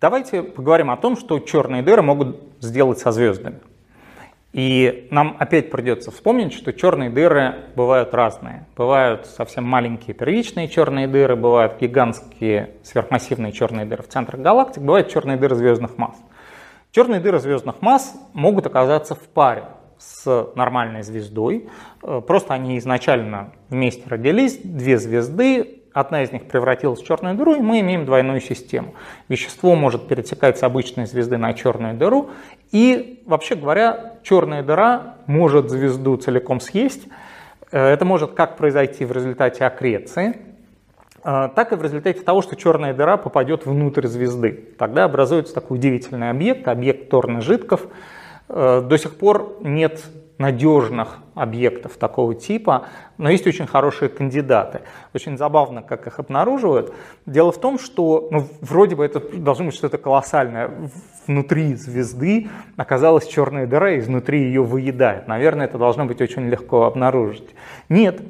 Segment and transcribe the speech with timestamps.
[0.00, 3.58] Давайте поговорим о том, что черные дыры могут сделать со звездами.
[4.52, 8.66] И нам опять придется вспомнить, что черные дыры бывают разные.
[8.76, 15.08] Бывают совсем маленькие первичные черные дыры, бывают гигантские сверхмассивные черные дыры в центрах галактик, бывают
[15.08, 16.16] черные дыры звездных масс.
[16.92, 19.64] Черные дыры звездных масс могут оказаться в паре
[19.98, 21.68] с нормальной звездой.
[22.02, 27.54] Э, просто они изначально вместе родились, две звезды, одна из них превратилась в черную дыру,
[27.54, 28.94] и мы имеем двойную систему.
[29.28, 32.30] Вещество может перетекать с обычной звезды на черную дыру,
[32.70, 37.08] и, вообще говоря, черная дыра может звезду целиком съесть.
[37.72, 40.36] Э, это может как произойти в результате аккреции,
[41.24, 44.74] э, так и в результате того, что черная дыра попадет внутрь звезды.
[44.78, 47.86] Тогда образуется такой удивительный объект, объект Торна-Жидков.
[48.48, 50.00] Э, до сих пор нет
[50.38, 52.86] надежных объектов такого типа,
[53.18, 54.82] но есть очень хорошие кандидаты.
[55.12, 56.94] Очень забавно, как их обнаруживают.
[57.26, 60.70] Дело в том, что ну, вроде бы это должно быть что-то колоссальное.
[61.26, 65.26] Внутри звезды оказалась черная дыра, и изнутри ее выедает.
[65.26, 67.54] Наверное, это должно быть очень легко обнаружить.
[67.88, 68.22] Нет,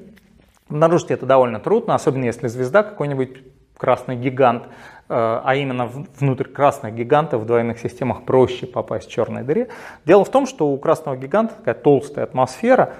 [0.69, 3.43] обнаружить это довольно трудно, особенно если звезда какой-нибудь
[3.79, 4.69] красный гигант, э,
[5.09, 9.69] а именно внутрь красных гигантов в двойных системах проще попасть в черной дыре.
[10.05, 12.95] Дело в том, что у красного гиганта такая толстая атмосфера,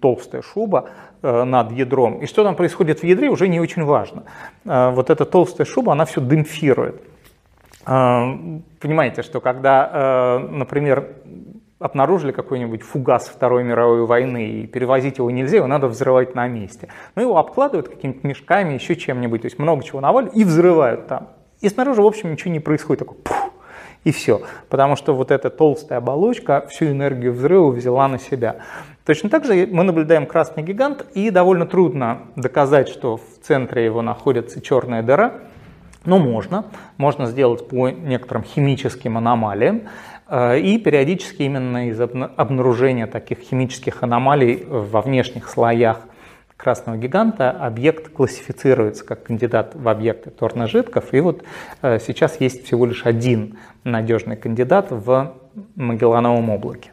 [0.00, 0.90] толстая шуба
[1.22, 2.20] э, над ядром.
[2.20, 4.24] И что там происходит в ядре, уже не очень важно.
[4.64, 7.00] Э, вот эта толстая шуба, она все демпфирует.
[7.86, 11.16] Понимаете, что когда, например,
[11.78, 16.88] обнаружили какой-нибудь фугас Второй мировой войны, и перевозить его нельзя, его надо взрывать на месте.
[17.14, 21.28] Но его обкладывают какими-то мешками, еще чем-нибудь, то есть много чего наваливают и взрывают там.
[21.60, 23.50] И снаружи, в общем, ничего не происходит, такой пух,
[24.04, 24.42] и все.
[24.68, 28.56] Потому что вот эта толстая оболочка всю энергию взрыва взяла на себя.
[29.04, 34.02] Точно так же мы наблюдаем красный гигант, и довольно трудно доказать, что в центре его
[34.02, 35.40] находится черная дыра,
[36.04, 36.66] но можно.
[36.98, 39.82] Можно сделать по некоторым химическим аномалиям.
[40.34, 46.00] Э, и периодически именно из обнаружения таких химических аномалий во внешних слоях
[46.56, 51.14] красного гиганта объект классифицируется как кандидат в объекты торножидков.
[51.14, 51.44] И вот
[51.82, 55.34] э, сейчас есть всего лишь один надежный кандидат в
[55.76, 56.90] Магеллановом облаке.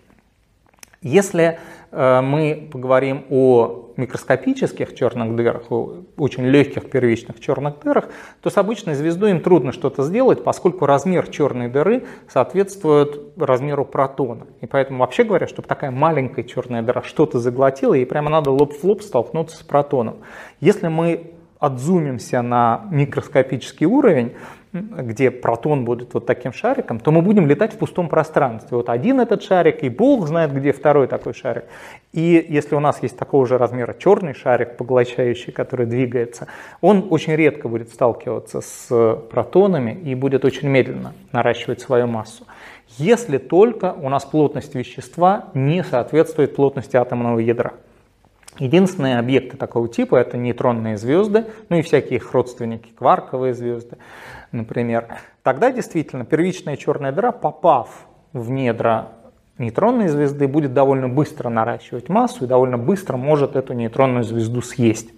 [1.01, 1.57] Если
[1.91, 8.07] Э, мы поговорим о микроскопических черных дырах, очень легких первичных черных дырах,
[8.41, 14.47] то с обычной звездой им трудно что-то сделать, поскольку размер черной дыры соответствует размеру протона.
[14.61, 18.73] И поэтому, вообще говоря, чтобы такая маленькая черная дыра что-то заглотила, ей прямо надо лоб
[18.73, 20.21] в лоб столкнуться с протоном.
[20.61, 24.33] Если мы отзумимся на микроскопический уровень,
[24.73, 28.77] где протон будет вот таким шариком, то мы будем летать в пустом пространстве.
[28.77, 31.65] Вот один этот шарик, и Бог знает, где второй такой шарик.
[32.13, 36.47] И если у нас есть такого же размера черный шарик, поглощающий, который двигается,
[36.79, 42.45] он очень редко будет сталкиваться с протонами и будет очень медленно наращивать свою массу.
[42.97, 47.73] Если только у нас плотность вещества не соответствует плотности атомного ядра.
[48.59, 53.97] Единственные объекты такого типа это нейтронные звезды, ну и всякие их родственники, кварковые звезды
[54.51, 55.07] например,
[55.43, 59.09] тогда действительно первичная черная дыра, попав в недра
[59.57, 65.11] нейтронной звезды, будет довольно быстро наращивать массу и довольно быстро может эту нейтронную звезду съесть.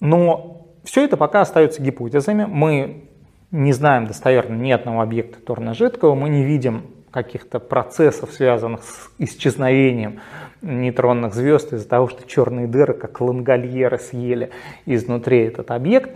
[0.00, 2.44] Но все это пока остается гипотезами.
[2.44, 3.08] Мы
[3.50, 6.82] не знаем достоверно ни одного объекта торно-жидкого, мы не видим
[7.16, 10.20] каких-то процессов, связанных с исчезновением
[10.60, 14.50] нейтронных звезд из-за того, что черные дыры, как лангольеры, съели
[14.84, 16.14] изнутри этот объект.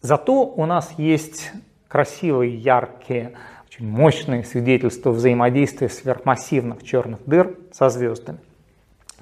[0.00, 1.50] Зато у нас есть
[1.88, 3.32] красивые, яркие,
[3.66, 8.38] очень мощные свидетельства взаимодействия сверхмассивных черных дыр со звездами.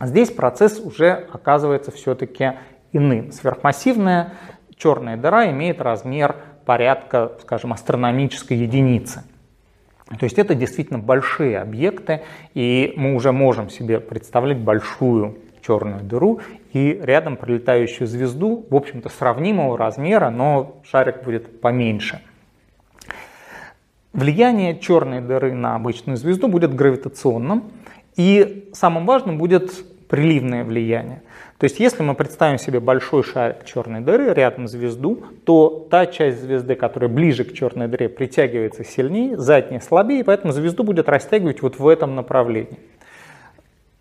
[0.02, 2.52] Здесь процесс уже оказывается все-таки
[2.92, 3.32] иным.
[3.32, 4.34] Сверхмассивная
[4.76, 6.36] черная дыра имеет размер
[6.66, 9.24] порядка, скажем, астрономической единицы.
[10.18, 12.22] То есть это действительно большие объекты,
[12.54, 16.40] и мы уже можем себе представлять большую черную дыру
[16.72, 22.20] и рядом пролетающую звезду, в общем-то, сравнимого размера, но шарик будет поменьше.
[24.12, 27.70] Влияние черной дыры на обычную звезду будет гравитационным,
[28.16, 29.72] и самым важным будет
[30.10, 31.22] приливное влияние.
[31.58, 36.40] То есть если мы представим себе большой шарик черной дыры рядом звезду, то та часть
[36.42, 41.78] звезды, которая ближе к черной дыре, притягивается сильнее, задняя слабее, поэтому звезду будет растягивать вот
[41.78, 42.78] в этом направлении.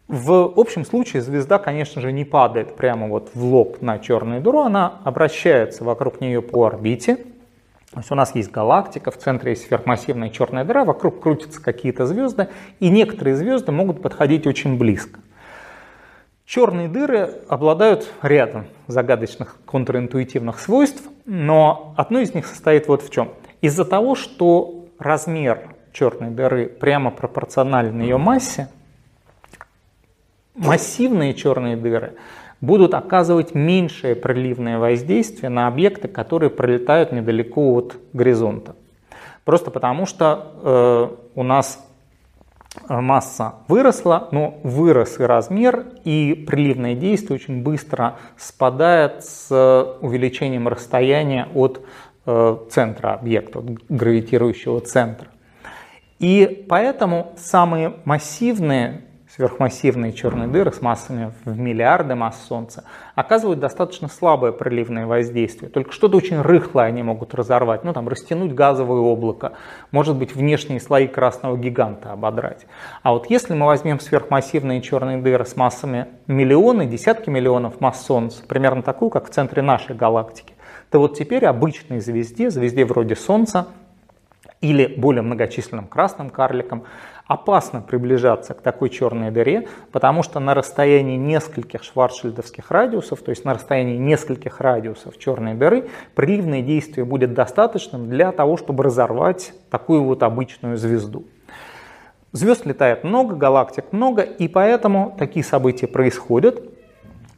[0.08, 4.62] В общем случае звезда, конечно же, не падает прямо вот в лоб на черную дыру,
[4.62, 7.18] она обращается вокруг нее по орбите.
[7.92, 12.08] То есть у нас есть галактика, в центре есть сверхмассивная черная дыра, вокруг крутятся какие-то
[12.08, 12.48] звезды,
[12.80, 15.20] и некоторые звезды могут подходить очень близко.
[16.50, 23.30] Черные дыры обладают рядом загадочных контринтуитивных свойств, но одно из них состоит вот в чем.
[23.62, 28.68] Из-за того, что размер черной дыры прямо пропорционален ее массе,
[30.56, 32.16] массивные черные дыры
[32.62, 38.76] будут оказывать меньшее приливное воздействие на объекты, которые пролетают недалеко от горизонта.
[39.46, 41.88] Просто потому что э, у нас
[42.88, 49.50] масса выросла, но вырос и размер, и приливное действие очень быстро спадает с
[50.02, 51.86] увеличением расстояния от
[52.26, 55.28] э, центра объекта, от гравитирующего центра.
[56.20, 59.06] И поэтому самые массивные
[59.40, 62.84] сверхмассивные черные дыры с массами в миллиарды масс Солнца
[63.16, 65.72] оказывают достаточно слабое проливное воздействие.
[65.72, 69.54] Только что-то очень рыхлое они могут разорвать, ну там растянуть газовое облако,
[69.92, 72.66] может быть внешние слои красного гиганта ободрать.
[73.02, 78.44] А вот если мы возьмем сверхмассивные черные дыры с массами миллионы, десятки миллионов масс Солнца,
[78.46, 80.54] примерно такую, как в центре нашей галактики,
[80.92, 83.68] то вот теперь обычной звезде, звезде вроде Солнца,
[84.62, 86.84] или более многочисленным красным карликам,
[87.28, 93.46] опасно приближаться к такой черной дыре, потому что на расстоянии нескольких шварцшильдовских радиусов, то есть
[93.46, 100.04] на расстоянии нескольких радиусов черной дыры, приливное действие будет достаточным для того, чтобы разорвать такую
[100.04, 101.26] вот обычную звезду.
[102.32, 106.62] Звезд летает много, галактик много, и поэтому такие события происходят.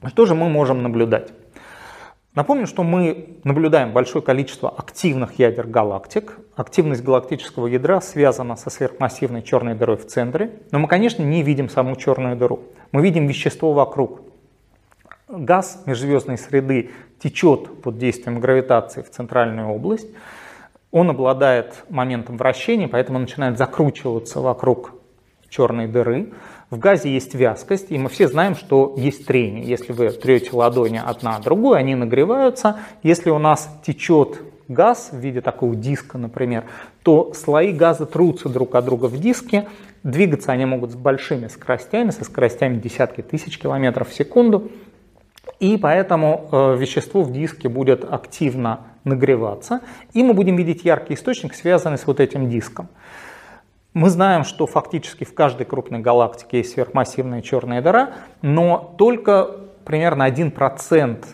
[0.07, 1.31] Что же мы можем наблюдать?
[2.33, 6.37] Напомню, что мы наблюдаем большое количество активных ядер галактик.
[6.61, 11.69] Активность галактического ядра связана со сверхмассивной черной дырой в центре, но мы, конечно, не видим
[11.69, 12.59] саму черную дыру.
[12.91, 14.21] Мы видим вещество вокруг.
[15.27, 20.07] Газ межзвездной среды течет под действием гравитации в центральную область.
[20.91, 24.93] Он обладает моментом вращения, поэтому начинает закручиваться вокруг
[25.49, 26.31] черной дыры.
[26.69, 29.63] В газе есть вязкость, и мы все знаем, что есть трение.
[29.63, 32.77] Если вы трете ладони одна от другой, они нагреваются.
[33.01, 36.65] Если у нас течет газ в виде такого диска, например,
[37.03, 39.67] то слои газа трутся друг от друга в диске.
[40.03, 44.71] Двигаться они могут с большими скоростями, со скоростями десятки тысяч километров в секунду.
[45.59, 49.81] И поэтому э, вещество в диске будет активно нагреваться,
[50.13, 52.87] и мы будем видеть яркий источник, связанный с вот этим диском.
[53.93, 59.51] Мы знаем, что фактически в каждой крупной галактике есть сверхмассивная черная дыра, но только
[59.83, 61.25] примерно 1%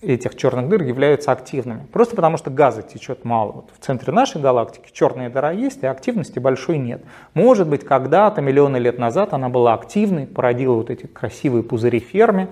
[0.00, 1.86] этих черных дыр являются активными.
[1.92, 3.52] Просто потому что газа течет мало.
[3.52, 7.02] Вот в центре нашей галактики черная дыра есть, а активности большой нет.
[7.34, 12.48] Может быть, когда-то, миллионы лет назад, она была активной, породила вот эти красивые пузыри Ферми,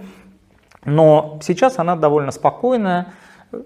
[0.85, 3.13] но сейчас она довольно спокойная,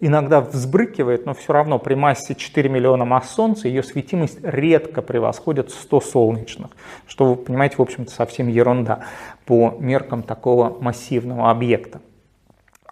[0.00, 5.70] иногда взбрыкивает, но все равно при массе 4 миллиона масс Солнца ее светимость редко превосходит
[5.70, 6.70] 100 солнечных,
[7.06, 9.00] что, вы понимаете, в общем-то совсем ерунда
[9.46, 12.00] по меркам такого массивного объекта.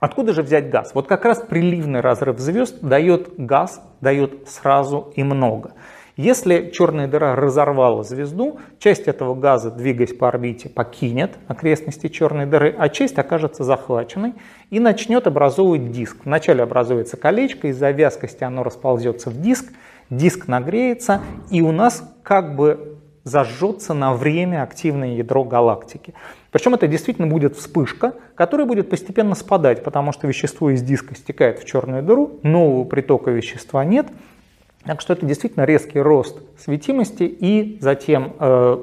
[0.00, 0.92] Откуда же взять газ?
[0.94, 5.72] Вот как раз приливный разрыв звезд дает газ, дает сразу и много.
[6.16, 12.74] Если черная дыра разорвала звезду, часть этого газа, двигаясь по орбите, покинет окрестности черной дыры,
[12.76, 14.34] а часть окажется захваченной
[14.70, 16.16] и начнет образовывать диск.
[16.24, 19.72] Вначале образуется колечко, из-за вязкости оно расползется в диск,
[20.10, 21.20] диск нагреется,
[21.52, 22.97] и у нас как бы
[23.28, 26.14] зажжется на время активное ядро галактики.
[26.50, 31.60] Причем это действительно будет вспышка, которая будет постепенно спадать, потому что вещество из диска стекает
[31.60, 34.06] в черную дыру, нового притока вещества нет–
[34.84, 38.78] так что это действительно резкий рост светимости и затем э,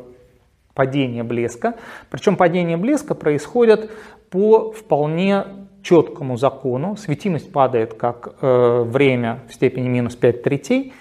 [0.75, 1.75] падение блеска.
[2.11, 3.89] Причем падение блеска происходит
[4.29, 5.45] по вполне
[5.81, 6.95] четкому закону.
[6.95, 10.93] Светимость падает как э, время в степени минус 5 третей.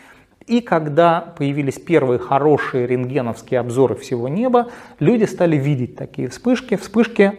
[0.47, 6.77] И когда появились первые хорошие рентгеновские обзоры всего неба, люди стали видеть такие вспышки.
[6.77, 7.33] Вспышки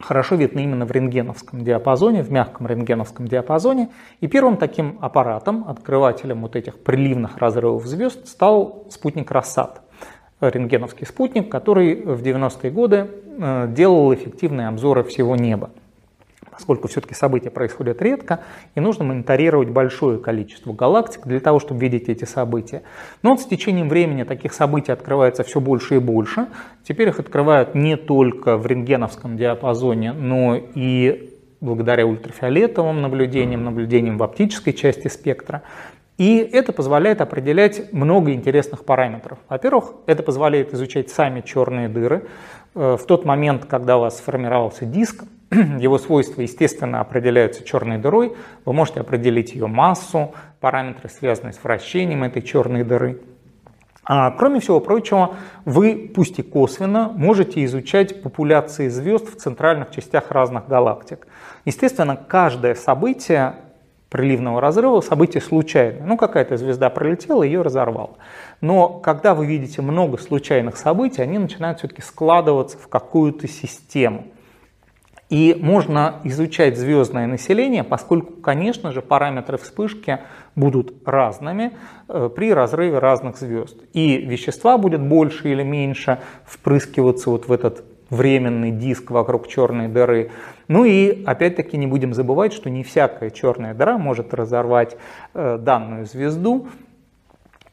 [0.00, 3.90] хорошо видны именно в рентгеновском диапазоне, в мягком рентгеновском диапазоне.
[4.20, 9.82] И первым таким аппаратом, открывателем вот этих приливных разрывов звезд, стал спутник Рассад,
[10.40, 15.70] рентгеновский спутник, который в 90-е годы э, делал эффективные обзоры всего неба
[16.56, 18.40] поскольку все-таки события происходят редко,
[18.74, 22.82] и нужно мониторировать большое количество галактик для того, чтобы видеть эти события.
[23.22, 26.46] Но вот с течением времени таких событий открывается все больше и больше.
[26.82, 34.22] Теперь их открывают не только в рентгеновском диапазоне, но и благодаря ультрафиолетовым наблюдениям, наблюдениям в
[34.22, 35.62] оптической части спектра.
[36.16, 39.38] И это позволяет определять много интересных параметров.
[39.50, 42.26] Во-первых, это позволяет изучать сами черные дыры.
[42.74, 48.36] Э, в тот момент, когда у вас сформировался диск, его свойства, естественно, определяются черной дырой.
[48.64, 53.20] Вы можете определить ее массу, параметры, связанные с вращением этой черной дыры.
[54.08, 55.34] А, кроме всего прочего,
[55.64, 61.26] вы, пусть и косвенно, можете изучать популяции звезд в центральных частях разных галактик.
[61.64, 63.56] Естественно, каждое событие
[64.08, 66.06] приливного разрыва событие случайное.
[66.06, 68.14] Ну, какая-то звезда пролетела, ее разорвала.
[68.60, 74.28] Но когда вы видите много случайных событий, они начинают все-таки складываться в какую-то систему.
[75.28, 80.20] И можно изучать звездное население, поскольку, конечно же, параметры вспышки
[80.54, 81.72] будут разными
[82.08, 83.76] э, при разрыве разных звезд.
[83.92, 90.30] И вещества будет больше или меньше впрыскиваться вот в этот временный диск вокруг черной дыры.
[90.68, 94.96] Ну и опять-таки не будем забывать, что не всякая черная дыра может разорвать
[95.34, 96.68] э, данную звезду.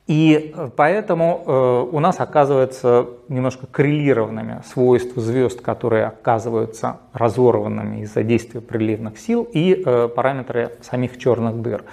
[0.07, 8.24] И э, поэтому э, у нас оказывается немножко коррелированными свойства звезд, которые оказываются разорванными из-за
[8.24, 11.83] действия приливных сил, и э, параметры самих черных дыр.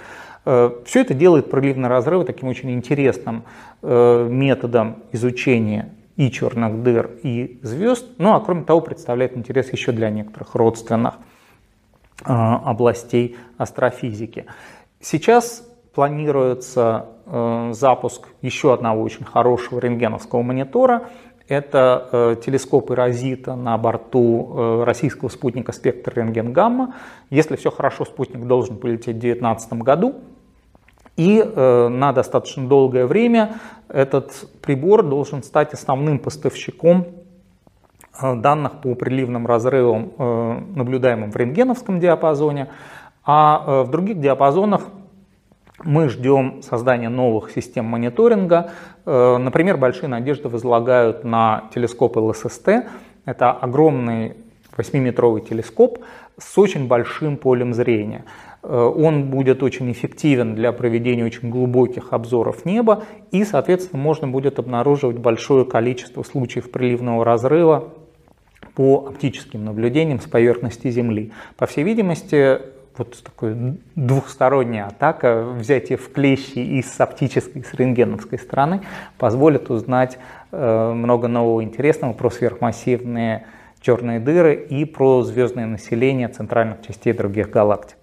[0.43, 3.43] Все это делает приливные разрывы таким очень интересным
[3.83, 8.07] методом изучения и черных дыр, и звезд.
[8.17, 11.13] Ну а кроме того представляет интерес еще для некоторых родственных
[12.23, 14.47] областей астрофизики.
[14.99, 15.63] Сейчас
[15.93, 21.09] планируется э, запуск еще одного очень хорошего рентгеновского монитора.
[21.51, 26.95] Это э, телескоп Эрозита на борту э, российского спутника «Спектр рентген-гамма».
[27.29, 30.15] Если все хорошо, спутник должен полететь в 2019 году.
[31.17, 33.55] И э, на достаточно долгое время
[33.89, 37.07] этот прибор должен стать основным поставщиком
[38.21, 42.69] э, данных по приливным разрывам, э, наблюдаемым в рентгеновском диапазоне,
[43.25, 44.83] а э, в других диапазонах
[45.83, 48.71] мы ждем создания новых систем мониторинга.
[49.05, 52.69] Э, например, большие надежды возлагают на телескоп ЛССТ.
[53.25, 54.35] Это огромный
[54.77, 55.99] 8-метровый телескоп
[56.37, 58.25] с очень большим полем зрения.
[58.63, 64.59] Э, он будет очень эффективен для проведения очень глубоких обзоров неба и, соответственно, можно будет
[64.59, 67.89] обнаруживать большое количество случаев приливного разрыва
[68.75, 71.31] по оптическим наблюдениям с поверхности Земли.
[71.57, 72.59] По всей видимости,
[72.97, 78.81] вот такая двухсторонняя атака, взятие в клещи и с оптической, и с рентгеновской стороны
[79.17, 80.17] позволит узнать
[80.51, 83.45] э, много нового интересного про сверхмассивные
[83.81, 87.97] черные дыры и про звездное население центральных частей других галактик.